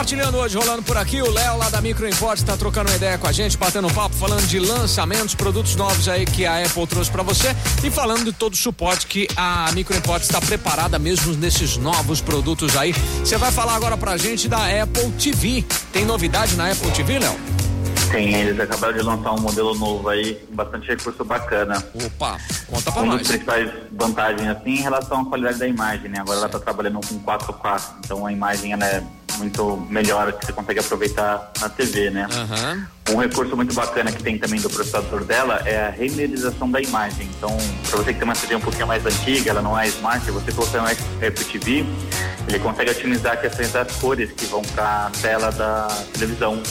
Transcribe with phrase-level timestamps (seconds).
[0.00, 3.18] Compartilhando hoje, rolando por aqui, o Léo lá da Micro Import está trocando uma ideia
[3.18, 6.86] com a gente, batendo um papo, falando de lançamentos, produtos novos aí que a Apple
[6.86, 10.98] trouxe para você e falando de todo o suporte que a Micro Import está preparada
[10.98, 12.94] mesmo nesses novos produtos aí.
[13.18, 15.66] Você vai falar agora pra gente da Apple TV.
[15.92, 17.38] Tem novidade na Apple TV, Léo?
[18.10, 21.76] Tem, eles acabaram de lançar um modelo novo aí, com bastante recurso bacana.
[21.94, 23.18] Opa, conta pra Uma nós.
[23.18, 26.20] das principais vantagens, assim, em relação à qualidade da imagem, né?
[26.20, 29.04] Agora ela está trabalhando com 4K, então a imagem ela é
[29.40, 32.28] muito melhor, que você consegue aproveitar na TV, né?
[32.30, 32.86] Aham.
[33.10, 37.28] Um recurso muito bacana que tem também do processador dela é a renderização da imagem.
[37.36, 37.56] Então,
[37.88, 40.52] para você que tem uma TV um pouquinho mais antiga, ela não é smart, você
[40.52, 41.84] colocando um Apple TV,
[42.46, 46.62] ele consegue otimizar questões das cores que vão para a tela da televisão.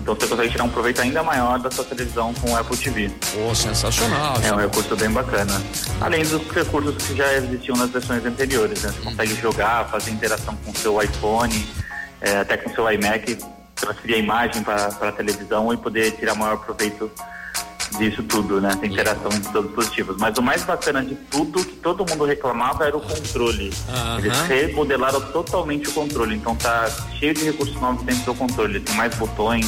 [0.00, 3.10] Então você consegue tirar um proveito ainda maior da sua televisão com o Apple TV.
[3.32, 4.34] Pô, sensacional.
[4.42, 5.60] É um recurso bem bacana.
[6.00, 8.92] Além dos recursos que já existiam nas versões anteriores, né?
[8.92, 11.66] Você consegue jogar, fazer interação com o seu iPhone,
[12.20, 13.38] é, até com seu iMac,
[13.74, 17.10] transferir a imagem para a televisão e poder tirar maior proveito
[17.98, 18.70] disso tudo, né?
[18.70, 20.16] Essa interação entre os dispositivos.
[20.18, 23.72] Mas o mais bacana de tudo, que todo mundo reclamava, era o controle.
[24.18, 26.36] Eles remodelaram totalmente o controle.
[26.36, 28.80] Então tá cheio de recursos novos dentro do controle.
[28.80, 29.66] Tem mais botões,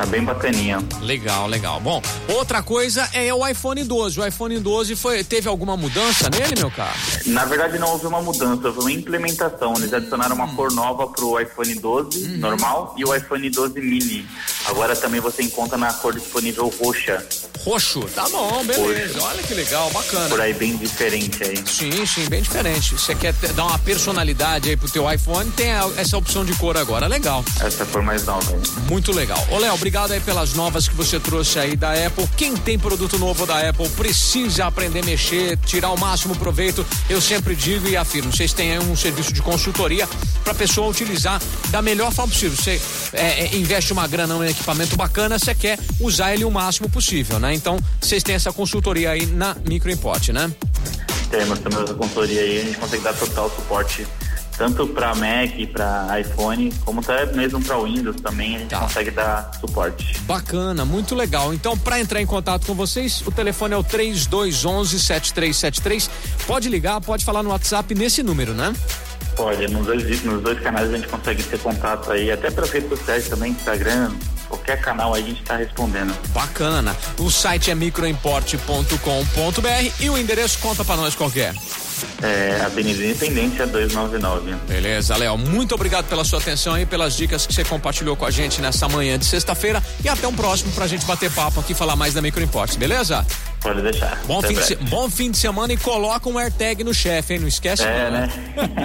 [0.00, 0.78] tá bem bacaninha.
[1.02, 1.78] Legal, legal.
[1.78, 4.18] Bom, outra coisa é o iPhone 12.
[4.18, 6.96] O iPhone 12 foi, teve alguma mudança nele, meu caro?
[7.26, 9.74] Na verdade, não houve uma mudança, houve uma implementação.
[9.76, 14.26] Eles adicionaram uma cor nova pro iPhone 12 normal e o iPhone 12 mini.
[14.70, 17.24] Agora também você encontra na cor disponível roxa,
[17.64, 18.00] Roxo.
[18.14, 19.20] Tá bom, beleza.
[19.22, 20.28] Olha que legal, bacana.
[20.30, 21.56] por aí bem diferente aí.
[21.66, 22.94] Sim, sim, bem diferente.
[22.94, 26.54] Você quer ter- dar uma personalidade aí pro teu iPhone, tem a- essa opção de
[26.54, 27.06] cor agora.
[27.06, 27.44] Legal.
[27.60, 28.60] Essa cor mais nova aí.
[28.88, 29.44] Muito legal.
[29.50, 32.26] Ô, Léo, obrigado aí pelas novas que você trouxe aí da Apple.
[32.36, 36.86] Quem tem produto novo da Apple precisa aprender a mexer, tirar o máximo proveito.
[37.10, 40.08] Eu sempre digo e afirmo, vocês têm aí um serviço de consultoria
[40.42, 42.56] para pessoa utilizar da melhor forma possível.
[42.56, 42.80] Você
[43.12, 47.38] é, é, investe uma grana num equipamento bacana, você quer usar ele o máximo possível,
[47.40, 47.54] né?
[47.54, 50.50] Então, vocês têm essa consultoria aí na Micro Import, né?
[51.30, 54.06] Temos também essa consultoria aí, a gente consegue dar total suporte
[54.58, 58.80] tanto para Mac, para iPhone, como até mesmo para Windows também, a gente Tá.
[58.80, 60.20] consegue dar suporte.
[60.24, 61.54] Bacana, muito legal.
[61.54, 66.10] Então, para entrar em contato com vocês, o telefone é o 3211-7373.
[66.46, 68.74] Pode ligar, pode falar no WhatsApp nesse número, né?
[69.34, 72.90] Pode, nos dois, nos dois canais a gente consegue ter contato aí, até pelas redes
[72.90, 74.10] sociais também, Instagram,
[74.50, 76.12] qualquer canal a gente tá respondendo.
[76.30, 76.96] Bacana.
[77.18, 81.40] O site é microimport.com.br e o endereço conta para nós qual que
[82.22, 82.60] é.
[82.64, 84.54] Avenida Independência 299.
[84.66, 85.36] Beleza, Léo.
[85.38, 88.88] Muito obrigado pela sua atenção e pelas dicas que você compartilhou com a gente nessa
[88.88, 89.82] manhã de sexta-feira.
[90.04, 92.76] E até um próximo pra gente bater papo aqui e falar mais da Micro Import,
[92.76, 93.26] beleza?
[93.60, 94.18] Pode deixar.
[94.26, 97.40] Bom fim, de, bom fim de semana e coloca um AirTag no chefe, hein?
[97.40, 98.28] Não esquece É, não, né?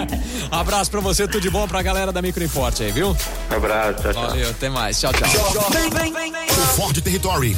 [0.50, 3.16] Abraço pra você, tudo de bom pra galera da Micro Import aí, viu?
[3.50, 4.28] Um abraço, tchau, tchau.
[4.28, 5.00] Valeu, até mais.
[5.00, 5.28] Tchau, tchau.
[5.28, 7.56] O Ford Territory